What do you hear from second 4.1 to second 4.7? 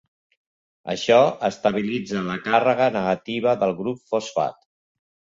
fosfat.